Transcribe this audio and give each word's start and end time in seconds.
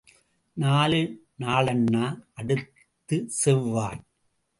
நாலு 0.53 1.01
நாள்னா... 1.39 2.05
அடுத்த 2.33 3.21
செவ்வாய். 3.27 4.01